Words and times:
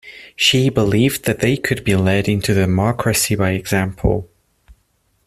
She 0.35 0.69
believed 0.71 1.25
that 1.25 1.41
they 1.41 1.57
could 1.57 1.83
be 1.83 1.93
led 1.95 2.27
into 2.27 2.55
democracy 2.55 3.35
by 3.35 3.51
example. 3.51 4.31